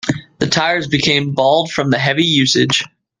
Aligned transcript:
The 0.39 0.47
tires 0.47 0.87
became 0.87 1.35
bald 1.35 1.71
from 1.71 1.91
heavy 1.91 2.25
usage. 2.25 2.85